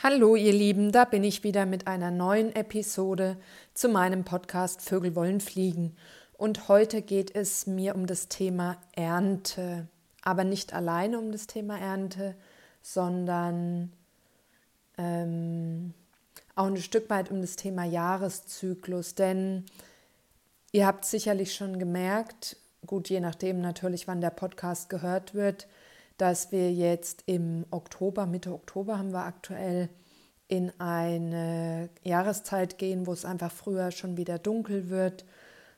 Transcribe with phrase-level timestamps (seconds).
[0.00, 3.36] Hallo ihr Lieben, da bin ich wieder mit einer neuen Episode
[3.74, 5.96] zu meinem Podcast Vögel wollen fliegen.
[6.34, 9.88] Und heute geht es mir um das Thema Ernte,
[10.22, 12.36] aber nicht alleine um das Thema Ernte,
[12.80, 13.92] sondern
[14.98, 15.94] ähm,
[16.54, 19.16] auch ein Stück weit um das Thema Jahreszyklus.
[19.16, 19.64] Denn
[20.70, 22.56] ihr habt sicherlich schon gemerkt,
[22.86, 25.66] gut, je nachdem natürlich, wann der Podcast gehört wird,
[26.18, 29.88] dass wir jetzt im Oktober, Mitte Oktober haben wir aktuell
[30.48, 35.24] in eine Jahreszeit gehen, wo es einfach früher schon wieder dunkel wird,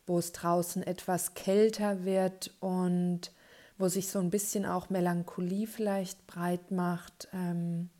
[0.07, 3.33] wo es draußen etwas kälter wird und
[3.79, 7.29] wo sich so ein bisschen auch Melancholie vielleicht breit macht.
[7.33, 7.91] Ähm,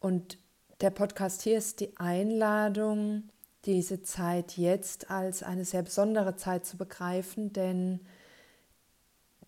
[0.00, 0.38] und
[0.80, 3.24] der Podcast hier ist die Einladung,
[3.64, 8.00] diese Zeit jetzt als eine sehr besondere Zeit zu begreifen, denn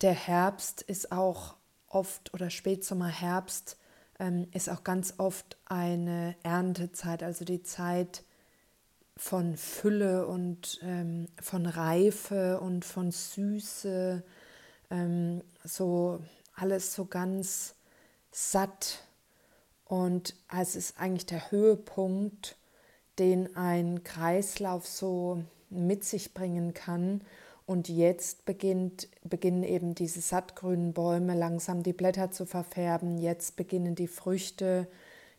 [0.01, 1.55] der Herbst ist auch
[1.97, 3.77] oft oder Spätsommer, Herbst
[4.19, 8.23] ähm, ist auch ganz oft eine Erntezeit, also die Zeit
[9.15, 14.23] von Fülle und ähm, von Reife und von Süße,
[14.91, 16.19] ähm, so
[16.53, 17.73] alles so ganz
[18.31, 18.99] satt.
[19.85, 22.57] Und es ist eigentlich der Höhepunkt,
[23.17, 27.21] den ein Kreislauf so mit sich bringen kann
[27.67, 33.17] und jetzt beginnt, beginnen eben diese sattgrünen Bäume langsam die Blätter zu verfärben.
[33.17, 34.87] Jetzt beginnen die Früchte,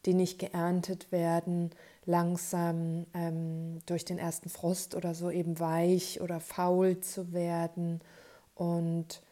[0.05, 1.71] die nicht geerntet werden,
[2.05, 8.03] langsam ähm, durch den ersten Frost oder so eben weich oder faul zu werden.
[8.55, 9.23] Und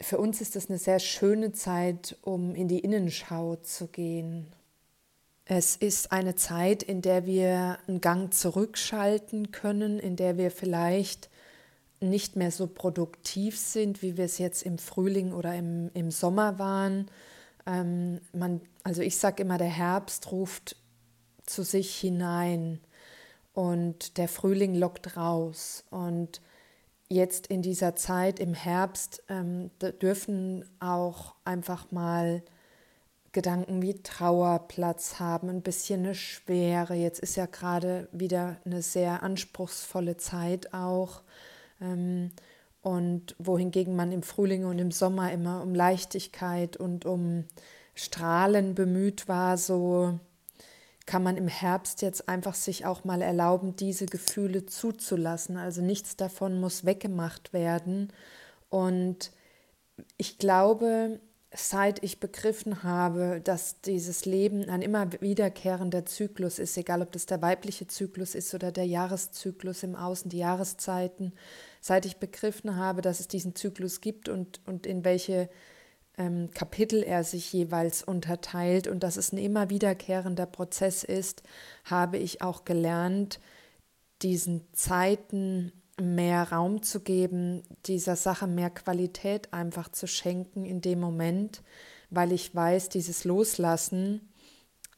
[0.00, 4.48] für uns ist das eine sehr schöne Zeit, um in die Innenschau zu gehen.
[5.44, 11.30] Es ist eine Zeit, in der wir einen Gang zurückschalten können, in der wir vielleicht
[12.00, 16.58] nicht mehr so produktiv sind, wie wir es jetzt im Frühling oder im, im Sommer
[16.58, 17.10] waren.
[17.66, 20.76] Ähm, man, also ich sage immer, der Herbst ruft
[21.44, 22.80] zu sich hinein
[23.54, 25.84] und der Frühling lockt raus.
[25.90, 26.40] Und
[27.08, 32.42] jetzt in dieser Zeit im Herbst ähm, dürfen auch einfach mal
[33.32, 36.94] Gedanken wie Trauer Platz haben, ein bisschen eine Schwere.
[36.94, 41.22] Jetzt ist ja gerade wieder eine sehr anspruchsvolle Zeit auch.
[41.80, 42.30] Ähm,
[42.82, 47.44] und wohingegen man im Frühling und im Sommer immer um Leichtigkeit und um
[47.94, 50.20] Strahlen bemüht war, so
[51.06, 55.56] kann man im Herbst jetzt einfach sich auch mal erlauben, diese Gefühle zuzulassen.
[55.56, 58.12] Also nichts davon muss weggemacht werden.
[58.68, 59.30] Und
[60.16, 61.20] ich glaube,
[61.56, 67.26] seit ich begriffen habe, dass dieses Leben ein immer wiederkehrender Zyklus ist, egal ob das
[67.26, 71.32] der weibliche Zyklus ist oder der Jahreszyklus im Außen, die Jahreszeiten,
[71.80, 75.48] seit ich begriffen habe, dass es diesen Zyklus gibt und, und in welche
[76.18, 81.42] ähm, Kapitel er sich jeweils unterteilt und dass es ein immer wiederkehrender Prozess ist,
[81.84, 83.40] habe ich auch gelernt,
[84.22, 91.00] diesen Zeiten mehr Raum zu geben, dieser Sache mehr Qualität einfach zu schenken in dem
[91.00, 91.62] Moment,
[92.10, 94.28] weil ich weiß, dieses Loslassen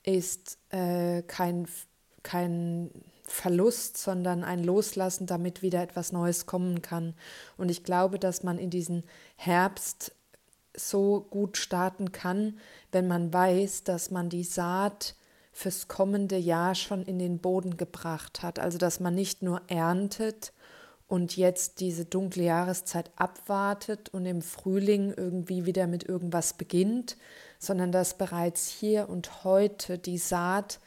[0.03, 1.69] ist äh, kein,
[2.22, 2.91] kein
[3.25, 7.14] Verlust, sondern ein Loslassen, damit wieder etwas Neues kommen kann.
[7.56, 9.04] Und ich glaube, dass man in diesen
[9.37, 10.12] Herbst
[10.75, 12.58] so gut starten kann,
[12.92, 15.14] wenn man weiß, dass man die Saat
[15.53, 18.58] fürs kommende Jahr schon in den Boden gebracht hat.
[18.58, 20.53] Also dass man nicht nur erntet,
[21.08, 27.16] und jetzt diese dunkle Jahreszeit abwartet und im Frühling irgendwie wieder mit irgendwas beginnt,
[27.58, 30.80] sondern dass bereits hier und heute die Saat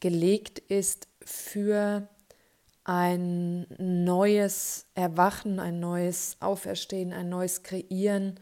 [0.00, 2.06] gelegt ist für
[2.84, 8.38] ein neues Erwachen, ein neues Auferstehen, ein neues Kreieren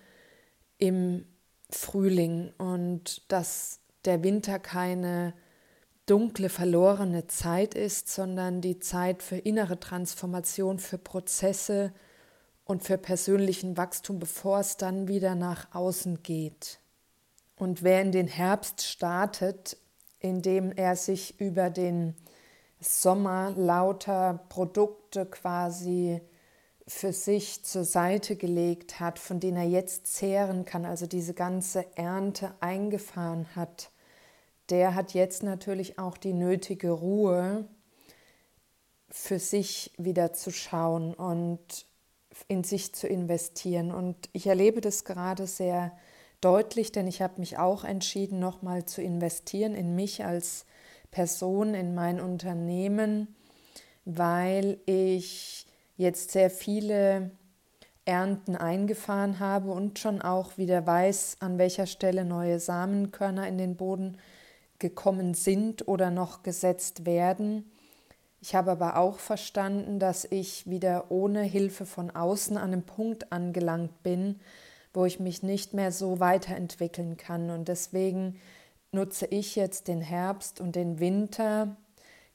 [0.78, 1.25] im
[1.71, 2.53] Frühling.
[2.59, 5.34] Und dass der Winter keine
[6.07, 11.93] dunkle, verlorene Zeit ist, sondern die Zeit für innere Transformation, für Prozesse
[12.65, 16.81] und für persönlichen Wachstum, bevor es dann wieder nach außen geht.
[17.57, 19.77] Und wer in den Herbst startet,
[20.19, 22.15] indem er sich über den
[22.81, 26.21] Sommer lauter Produkte quasi
[26.89, 31.87] für sich zur Seite gelegt hat, von denen er jetzt zehren kann, also diese ganze
[31.97, 33.91] Ernte eingefahren hat,
[34.70, 37.66] der hat jetzt natürlich auch die nötige Ruhe,
[39.12, 41.86] für sich wieder zu schauen und
[42.48, 43.92] in sich zu investieren.
[43.92, 45.92] Und ich erlebe das gerade sehr
[46.41, 50.64] deutlich, denn ich habe mich auch entschieden, nochmal zu investieren in mich als
[51.10, 53.36] Person, in mein Unternehmen,
[54.06, 55.66] weil ich
[55.97, 57.30] jetzt sehr viele
[58.04, 63.76] Ernten eingefahren habe und schon auch wieder weiß, an welcher Stelle neue Samenkörner in den
[63.76, 64.16] Boden
[64.83, 67.71] gekommen sind oder noch gesetzt werden.
[68.43, 73.33] Ich habe aber auch verstanden, dass ich wieder ohne Hilfe von außen an einem Punkt
[73.33, 74.41] angelangt bin,
[74.93, 77.51] wo ich mich nicht mehr so weiterentwickeln kann.
[77.51, 78.39] Und deswegen
[78.91, 81.77] nutze ich jetzt den Herbst und den Winter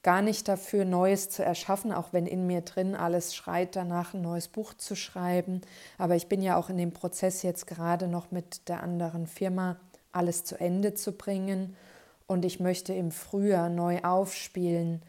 [0.02, 4.22] gar nicht dafür, Neues zu erschaffen, auch wenn in mir drin alles schreit danach, ein
[4.22, 5.60] neues Buch zu schreiben.
[5.98, 9.76] Aber ich bin ja auch in dem Prozess jetzt gerade noch mit der anderen Firma
[10.10, 11.76] alles zu Ende zu bringen.
[12.28, 15.02] Und ich möchte im Frühjahr neu aufspielen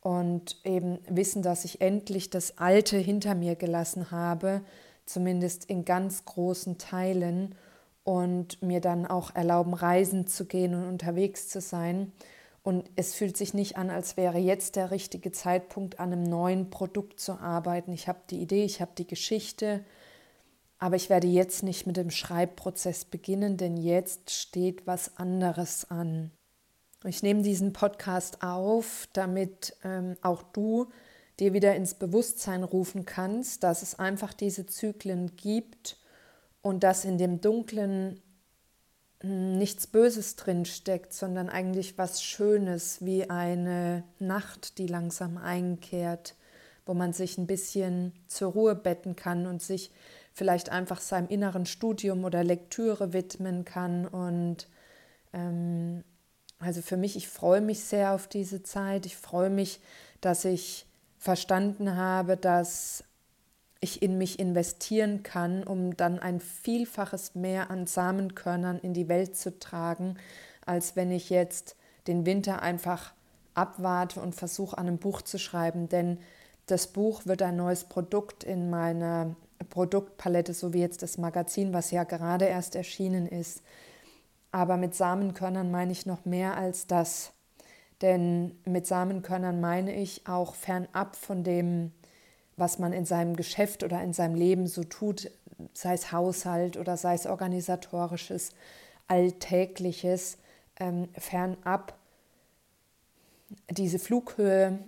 [0.00, 4.60] und eben wissen, dass ich endlich das Alte hinter mir gelassen habe,
[5.06, 7.54] zumindest in ganz großen Teilen
[8.02, 12.12] und mir dann auch erlauben, reisen zu gehen und unterwegs zu sein.
[12.64, 16.70] Und es fühlt sich nicht an, als wäre jetzt der richtige Zeitpunkt, an einem neuen
[16.70, 17.92] Produkt zu arbeiten.
[17.92, 19.84] Ich habe die Idee, ich habe die Geschichte,
[20.78, 26.32] aber ich werde jetzt nicht mit dem Schreibprozess beginnen, denn jetzt steht was anderes an.
[27.06, 30.88] Ich nehme diesen Podcast auf, damit ähm, auch du
[31.38, 35.98] dir wieder ins Bewusstsein rufen kannst, dass es einfach diese Zyklen gibt
[36.62, 38.22] und dass in dem Dunklen
[39.20, 46.34] hm, nichts Böses drin steckt, sondern eigentlich was Schönes, wie eine Nacht, die langsam einkehrt,
[46.86, 49.90] wo man sich ein bisschen zur Ruhe betten kann und sich
[50.32, 54.68] vielleicht einfach seinem inneren Studium oder Lektüre widmen kann und
[55.34, 56.02] ähm,
[56.58, 59.06] also für mich, ich freue mich sehr auf diese Zeit.
[59.06, 59.80] Ich freue mich,
[60.20, 60.86] dass ich
[61.18, 63.04] verstanden habe, dass
[63.80, 69.36] ich in mich investieren kann, um dann ein Vielfaches mehr an Samenkörnern in die Welt
[69.36, 70.16] zu tragen,
[70.64, 73.12] als wenn ich jetzt den Winter einfach
[73.52, 75.88] abwarte und versuche, an einem Buch zu schreiben.
[75.88, 76.18] Denn
[76.66, 79.36] das Buch wird ein neues Produkt in meiner
[79.70, 83.62] Produktpalette, so wie jetzt das Magazin, was ja gerade erst erschienen ist.
[84.54, 87.32] Aber mit Samenkörnern meine ich noch mehr als das.
[88.02, 91.90] Denn mit Samenkörnern meine ich auch fernab von dem,
[92.56, 95.28] was man in seinem Geschäft oder in seinem Leben so tut,
[95.72, 98.50] sei es Haushalt oder sei es organisatorisches,
[99.08, 100.38] alltägliches,
[100.78, 101.98] ähm, fernab
[103.70, 104.78] diese Flughöhe,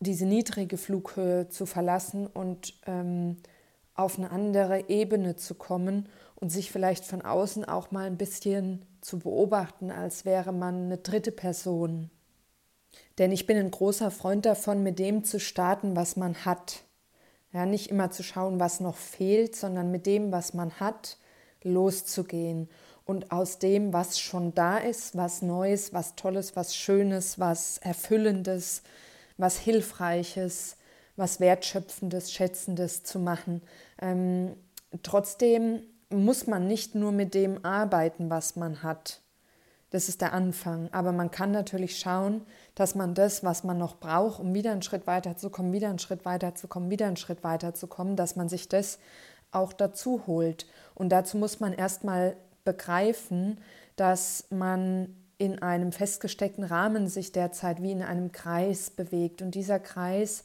[0.00, 3.36] diese niedrige Flughöhe zu verlassen und ähm,
[3.94, 6.08] auf eine andere Ebene zu kommen
[6.40, 10.98] und sich vielleicht von außen auch mal ein bisschen zu beobachten, als wäre man eine
[10.98, 12.10] dritte Person.
[13.18, 16.84] Denn ich bin ein großer Freund davon, mit dem zu starten, was man hat.
[17.52, 21.18] Ja, nicht immer zu schauen, was noch fehlt, sondern mit dem, was man hat,
[21.62, 22.68] loszugehen.
[23.04, 28.82] Und aus dem, was schon da ist, was Neues, was Tolles, was Schönes, was Erfüllendes,
[29.36, 30.76] was Hilfreiches,
[31.16, 33.62] was Wertschöpfendes, Schätzendes zu machen.
[34.00, 34.54] Ähm,
[35.02, 39.20] trotzdem muss man nicht nur mit dem arbeiten, was man hat.
[39.90, 40.88] Das ist der Anfang.
[40.92, 42.42] Aber man kann natürlich schauen,
[42.74, 45.88] dass man das, was man noch braucht, um wieder einen Schritt weiter zu kommen, wieder
[45.88, 48.98] einen Schritt weiter zu kommen, wieder einen Schritt weiter zu kommen, dass man sich das
[49.50, 50.66] auch dazu holt.
[50.94, 53.58] Und dazu muss man erstmal begreifen,
[53.96, 59.42] dass man in einem festgesteckten Rahmen sich derzeit wie in einem Kreis bewegt.
[59.42, 60.44] Und dieser Kreis,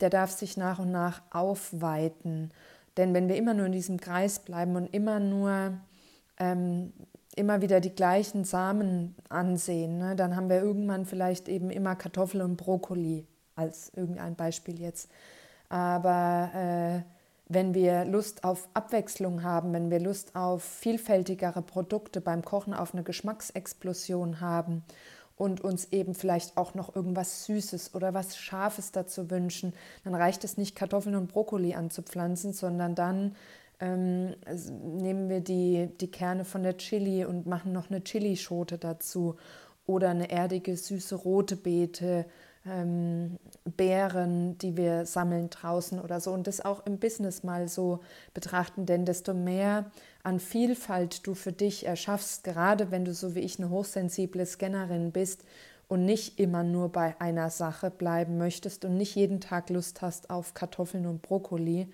[0.00, 2.52] der darf sich nach und nach aufweiten.
[2.96, 5.72] Denn wenn wir immer nur in diesem Kreis bleiben und immer nur
[6.38, 6.92] ähm,
[7.34, 12.42] immer wieder die gleichen Samen ansehen, ne, dann haben wir irgendwann vielleicht eben immer Kartoffel
[12.42, 15.10] und Brokkoli als irgendein Beispiel jetzt.
[15.68, 17.02] Aber äh,
[17.48, 22.94] wenn wir Lust auf Abwechslung haben, wenn wir Lust auf vielfältigere Produkte beim Kochen, auf
[22.94, 24.84] eine Geschmacksexplosion haben
[25.42, 29.72] und uns eben vielleicht auch noch irgendwas Süßes oder was Scharfes dazu wünschen,
[30.04, 33.34] dann reicht es nicht, Kartoffeln und Brokkoli anzupflanzen, sondern dann
[33.80, 34.36] ähm,
[35.00, 39.34] nehmen wir die, die Kerne von der Chili und machen noch eine Chilischote dazu
[39.84, 42.26] oder eine erdige, süße rote Beete,
[42.64, 47.98] ähm, Beeren, die wir sammeln draußen oder so und das auch im Business mal so
[48.32, 49.90] betrachten, denn desto mehr
[50.22, 55.12] an Vielfalt du für dich erschaffst, gerade wenn du so wie ich eine hochsensible Scannerin
[55.12, 55.44] bist
[55.88, 60.30] und nicht immer nur bei einer Sache bleiben möchtest und nicht jeden Tag Lust hast
[60.30, 61.92] auf Kartoffeln und Brokkoli,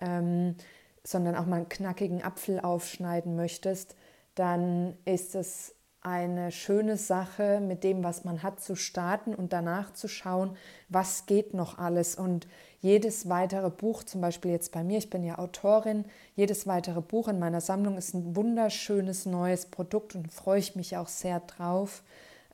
[0.00, 0.56] ähm,
[1.04, 3.96] sondern auch mal einen knackigen Apfel aufschneiden möchtest,
[4.34, 5.74] dann ist es
[6.08, 10.56] eine schöne Sache, mit dem, was man hat, zu starten und danach zu schauen,
[10.88, 12.14] was geht noch alles.
[12.14, 12.46] Und
[12.80, 17.28] jedes weitere Buch, zum Beispiel jetzt bei mir, ich bin ja Autorin, jedes weitere Buch
[17.28, 22.02] in meiner Sammlung ist ein wunderschönes neues Produkt und freue ich mich auch sehr drauf.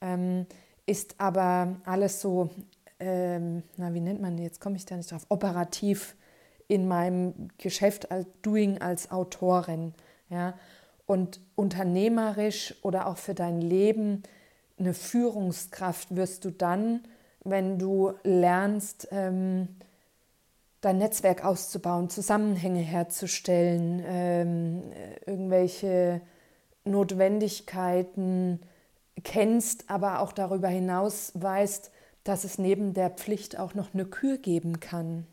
[0.01, 0.47] Ähm,
[0.87, 2.51] ist aber alles so,
[2.99, 6.17] ähm, na, wie nennt man, jetzt komme ich da nicht drauf, operativ
[6.67, 9.95] in meinem Geschäft als Doing als Autorin.
[10.29, 10.55] Ja?
[11.07, 14.23] Und unternehmerisch oder auch für dein Leben
[14.79, 17.01] eine Führungskraft wirst du dann,
[17.45, 19.69] wenn du lernst, ähm,
[20.81, 24.83] dein Netzwerk auszubauen, Zusammenhänge herzustellen, ähm,
[25.27, 26.21] irgendwelche
[26.85, 28.61] Notwendigkeiten
[29.23, 31.91] kennst, aber auch darüber hinaus weißt,
[32.25, 35.27] dass es neben der Pflicht auch noch eine Kür geben kann.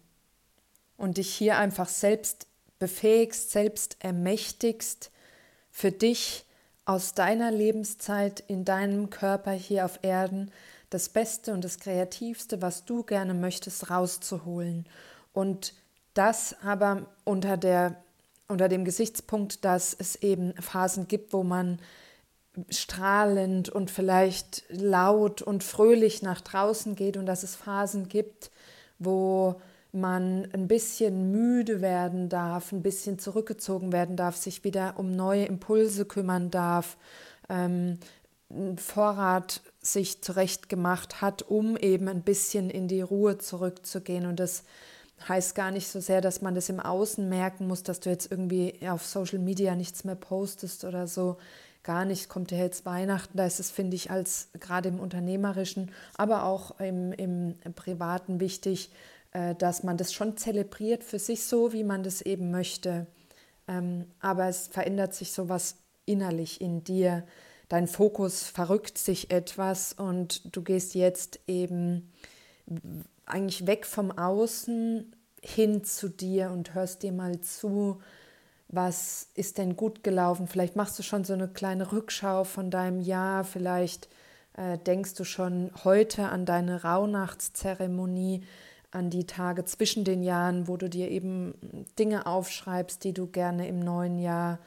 [0.98, 2.48] Und dich hier einfach selbst
[2.80, 5.11] befähigst, selbst ermächtigst,
[5.72, 6.46] für dich
[6.86, 10.52] aus deiner Lebenszeit in deinem Körper hier auf Erden
[10.90, 14.86] das Beste und das Kreativste, was du gerne möchtest, rauszuholen.
[15.34, 15.74] Und
[16.14, 17.96] das aber unter, der,
[18.48, 21.80] unter dem Gesichtspunkt, dass es eben Phasen gibt, wo man
[22.70, 28.52] strahlend und vielleicht laut und fröhlich nach draußen geht und dass es Phasen gibt,
[29.00, 29.62] wo
[29.94, 35.46] man ein bisschen müde werden darf, ein bisschen zurückgezogen werden darf, sich wieder um neue
[35.46, 36.98] Impulse kümmern darf,
[37.50, 38.00] ähm,
[38.76, 44.26] Vorrat sich zurechtgemacht hat, um eben ein bisschen in die Ruhe zurückzugehen.
[44.26, 44.64] Und das
[45.28, 48.30] heißt gar nicht so sehr, dass man das im Außen merken muss, dass du jetzt
[48.32, 51.38] irgendwie auf Social Media nichts mehr postest oder so.
[51.84, 55.92] Gar nicht, kommt ja jetzt Weihnachten, da ist es, finde ich, als gerade im Unternehmerischen,
[56.16, 58.92] aber auch im, im Privaten wichtig,
[59.32, 63.08] dass man das schon zelebriert für sich so, wie man das eben möchte.
[63.68, 67.24] Ähm, aber es verändert sich sowas innerlich in dir.
[67.70, 72.12] Dein Fokus verrückt sich etwas und du gehst jetzt eben
[73.26, 78.02] eigentlich weg vom Außen hin zu dir und hörst dir mal zu,
[78.68, 80.48] was ist denn gut gelaufen.
[80.48, 84.10] Vielleicht machst du schon so eine kleine Rückschau von deinem Jahr, vielleicht
[84.58, 88.44] äh, denkst du schon heute an deine Rauhnachtszeremonie,
[88.92, 91.54] an die Tage zwischen den Jahren, wo du dir eben
[91.98, 94.60] Dinge aufschreibst, die du gerne im neuen Jahr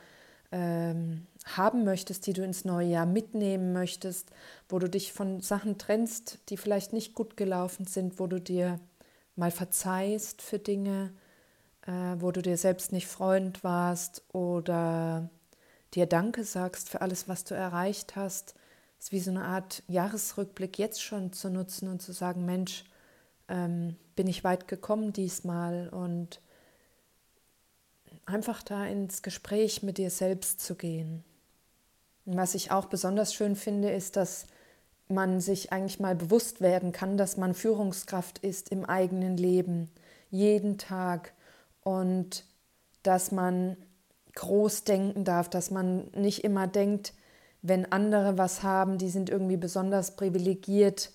[0.50, 4.30] ähm, haben möchtest, die du ins neue Jahr mitnehmen möchtest,
[4.68, 8.80] wo du dich von Sachen trennst, die vielleicht nicht gut gelaufen sind, wo du dir
[9.36, 11.12] mal verzeihst für Dinge,
[11.86, 15.28] äh, wo du dir selbst nicht Freund warst oder
[15.94, 18.54] dir Danke sagst für alles, was du erreicht hast.
[18.98, 22.84] Es ist wie so eine Art Jahresrückblick jetzt schon zu nutzen und zu sagen, Mensch,
[23.48, 26.40] ähm, bin ich weit gekommen diesmal und
[28.26, 31.24] einfach da ins Gespräch mit dir selbst zu gehen.
[32.24, 34.46] Und was ich auch besonders schön finde, ist, dass
[35.08, 39.90] man sich eigentlich mal bewusst werden kann, dass man Führungskraft ist im eigenen Leben,
[40.30, 41.34] jeden Tag
[41.82, 42.44] und
[43.02, 43.76] dass man
[44.34, 47.12] groß denken darf, dass man nicht immer denkt,
[47.60, 51.12] wenn andere was haben, die sind irgendwie besonders privilegiert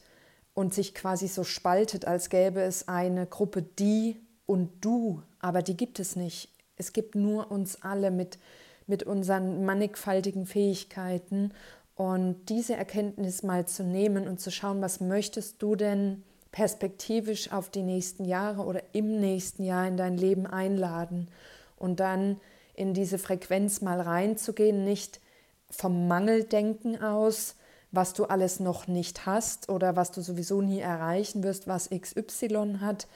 [0.60, 5.78] und sich quasi so spaltet, als gäbe es eine Gruppe die und du, aber die
[5.78, 6.50] gibt es nicht.
[6.76, 8.38] Es gibt nur uns alle mit,
[8.86, 11.54] mit unseren mannigfaltigen Fähigkeiten.
[11.96, 17.70] Und diese Erkenntnis mal zu nehmen und zu schauen, was möchtest du denn perspektivisch auf
[17.70, 21.30] die nächsten Jahre oder im nächsten Jahr in dein Leben einladen?
[21.78, 22.38] Und dann
[22.74, 25.22] in diese Frequenz mal reinzugehen, nicht
[25.70, 27.56] vom Mangeldenken aus,
[27.92, 32.78] was du alles noch nicht hast oder was du sowieso nie erreichen wirst, was XY
[32.82, 33.08] hat,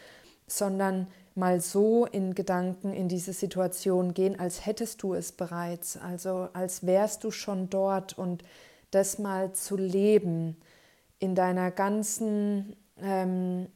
[0.48, 6.50] sondern mal so in Gedanken in diese Situation gehen, als hättest du es bereits, also
[6.53, 8.44] als wärst du schon dort und
[8.92, 10.58] das mal zu leben
[11.20, 13.68] in deiner ganzen, ähm,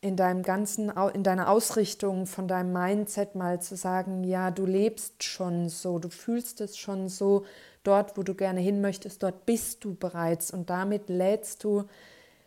[0.00, 5.22] in deinem ganzen, in deiner Ausrichtung von deinem Mindset mal zu sagen, ja, du lebst
[5.22, 7.44] schon so, du fühlst es schon so,
[7.86, 11.84] dort, wo du gerne hin möchtest, dort bist du bereits und damit lädst du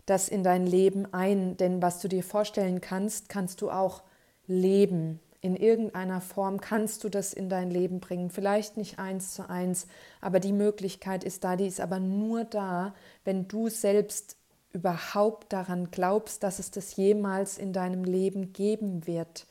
[0.05, 4.03] das in dein Leben ein, denn was du dir vorstellen kannst, kannst du auch
[4.47, 5.19] leben.
[5.41, 8.29] In irgendeiner Form kannst du das in dein Leben bringen.
[8.29, 9.87] Vielleicht nicht eins zu eins,
[10.19, 11.55] aber die Möglichkeit ist da.
[11.55, 12.93] Die ist aber nur da,
[13.23, 14.35] wenn du selbst
[14.73, 19.47] überhaupt daran glaubst, dass es das jemals in deinem Leben geben wird.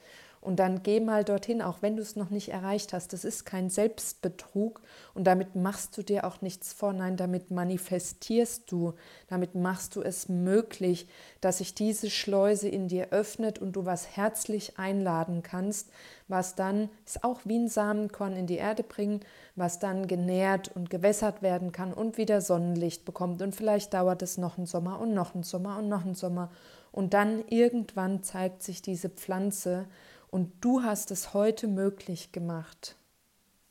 [0.49, 3.13] Und dann geh mal dorthin, auch wenn du es noch nicht erreicht hast.
[3.13, 4.81] Das ist kein Selbstbetrug
[5.13, 6.95] und damit machst du dir auch nichts vor.
[6.95, 8.95] Nein, damit manifestierst du,
[9.29, 11.07] damit machst du es möglich,
[11.43, 15.91] dass sich diese Schleuse in dir öffnet und du was herzlich einladen kannst,
[16.29, 19.21] was dann ist auch wie ein Samenkorn in die Erde bringen,
[19.55, 23.43] was dann genährt und gewässert werden kann und wieder Sonnenlicht bekommt.
[23.43, 26.51] Und vielleicht dauert es noch einen Sommer und noch einen Sommer und noch einen Sommer.
[26.91, 29.85] Und dann irgendwann zeigt sich diese Pflanze
[30.31, 32.97] und du hast es heute möglich gemacht.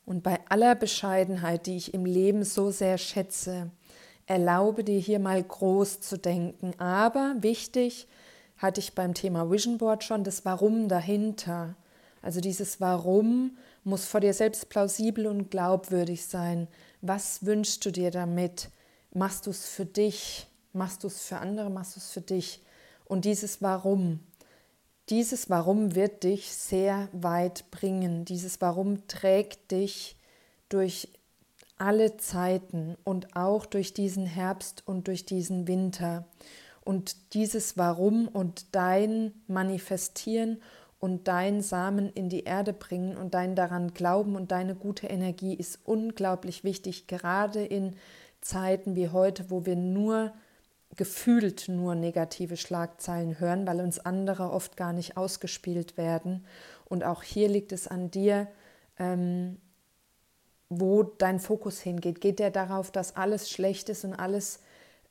[0.04, 3.70] Und bei aller Bescheidenheit, die ich im Leben so sehr schätze,
[4.26, 6.78] erlaube dir hier mal groß zu denken.
[6.78, 8.06] Aber wichtig
[8.56, 11.76] hatte ich beim Thema Vision Board schon das Warum dahinter.
[12.22, 16.68] Also dieses Warum muss vor dir selbst plausibel und glaubwürdig sein.
[17.00, 18.70] Was wünschst du dir damit?
[19.12, 22.62] machst du es für dich, machst du es für andere, machst du es für dich.
[23.04, 24.20] Und dieses Warum,
[25.10, 28.24] dieses Warum wird dich sehr weit bringen.
[28.24, 30.16] Dieses Warum trägt dich
[30.68, 31.08] durch
[31.78, 36.26] alle Zeiten und auch durch diesen Herbst und durch diesen Winter.
[36.84, 40.60] Und dieses Warum und dein Manifestieren
[40.98, 45.54] und dein Samen in die Erde bringen und dein daran glauben und deine gute Energie
[45.54, 47.94] ist unglaublich wichtig, gerade in
[48.40, 50.32] Zeiten wie heute, wo wir nur
[50.98, 56.44] gefühlt nur negative Schlagzeilen hören, weil uns andere oft gar nicht ausgespielt werden.
[56.84, 58.48] Und auch hier liegt es an dir,
[58.98, 59.56] ähm,
[60.68, 62.20] wo dein Fokus hingeht.
[62.20, 64.60] Geht der darauf, dass alles schlecht ist und alles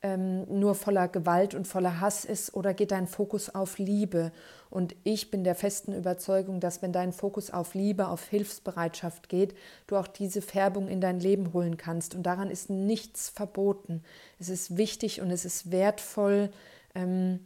[0.02, 4.32] ähm, nur voller Gewalt und voller Hass ist oder geht dein Fokus auf Liebe?
[4.70, 9.54] Und ich bin der festen Überzeugung, dass wenn dein Fokus auf Liebe, auf Hilfsbereitschaft geht,
[9.86, 12.14] du auch diese Färbung in dein Leben holen kannst.
[12.14, 14.02] Und daran ist nichts verboten.
[14.38, 16.50] Es ist wichtig und es ist wertvoll.
[16.94, 17.40] Ähm,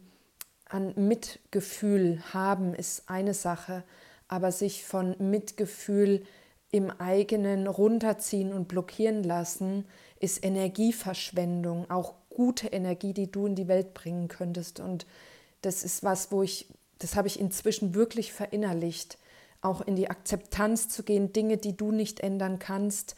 [0.65, 3.83] an Mitgefühl haben ist eine Sache,
[4.27, 6.23] aber sich von Mitgefühl
[6.71, 9.85] im eigenen runterziehen und blockieren lassen,
[10.19, 14.79] ist Energieverschwendung, auch gute Energie, die du in die Welt bringen könntest.
[14.79, 15.05] Und
[15.61, 16.67] das ist was, wo ich,
[16.99, 19.17] das habe ich inzwischen wirklich verinnerlicht,
[19.61, 23.15] auch in die Akzeptanz zu gehen, Dinge, die du nicht ändern kannst,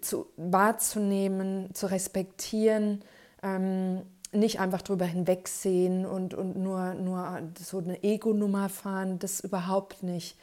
[0.00, 3.02] zu, wahrzunehmen, zu respektieren,
[3.42, 10.02] ähm, nicht einfach drüber hinwegsehen und, und nur, nur so eine Ego-Nummer fahren, das überhaupt
[10.02, 10.36] nicht.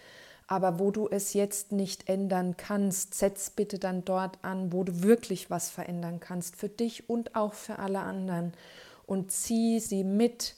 [0.47, 5.03] Aber wo du es jetzt nicht ändern kannst, setz bitte dann dort an, wo du
[5.03, 8.53] wirklich was verändern kannst, für dich und auch für alle anderen.
[9.05, 10.55] Und zieh sie mit,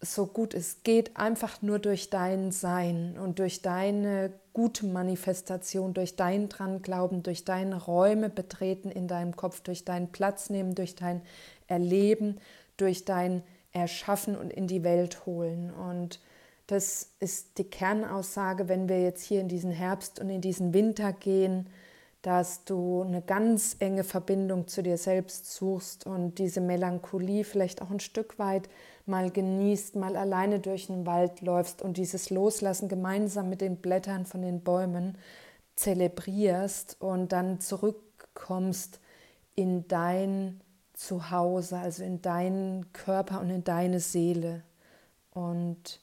[0.00, 6.16] so gut es geht, einfach nur durch dein Sein und durch deine gute Manifestation, durch
[6.16, 11.22] dein Dranglauben, durch deine Räume betreten in deinem Kopf, durch deinen Platz nehmen, durch dein
[11.66, 12.38] Erleben,
[12.76, 13.42] durch dein
[13.72, 15.72] Erschaffen und in die Welt holen.
[15.72, 16.20] Und
[16.66, 21.12] das ist die Kernaussage, wenn wir jetzt hier in diesen Herbst und in diesen Winter
[21.12, 21.68] gehen,
[22.22, 27.90] dass du eine ganz enge Verbindung zu dir selbst suchst und diese Melancholie vielleicht auch
[27.90, 28.68] ein Stück weit
[29.04, 34.26] mal genießt, mal alleine durch den Wald läufst und dieses Loslassen gemeinsam mit den Blättern
[34.26, 35.18] von den Bäumen
[35.76, 38.98] zelebrierst und dann zurückkommst
[39.54, 40.60] in dein
[40.94, 44.64] Zuhause, also in deinen Körper und in deine Seele.
[45.30, 46.00] Und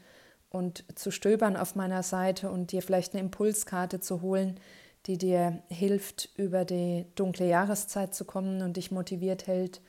[0.49, 4.57] und zu stöbern auf meiner Seite und dir vielleicht eine Impulskarte zu holen,
[5.05, 9.81] die dir hilft, über die dunkle Jahreszeit zu kommen und dich motiviert hält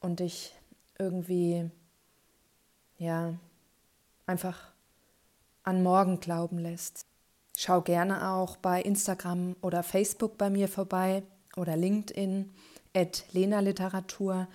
[0.00, 0.54] und dich
[0.98, 1.68] irgendwie,
[2.98, 3.34] ja,
[4.24, 4.72] einfach
[5.64, 7.06] an morgen glauben lässt.
[7.56, 11.22] Schau gerne auch bei Instagram oder Facebook bei mir vorbei
[11.56, 12.52] oder LinkedIn
[12.94, 14.46] at Lena Literatur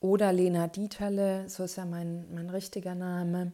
[0.00, 3.52] oder Lena Dieterle, so ist ja mein, mein richtiger Name.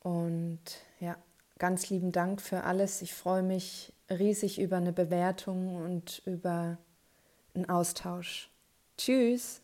[0.00, 0.60] Und
[1.00, 1.16] ja,
[1.58, 3.00] ganz lieben Dank für alles.
[3.00, 6.76] Ich freue mich riesig über eine Bewertung und über
[7.54, 8.50] einen Austausch.
[8.98, 9.62] Tschüss.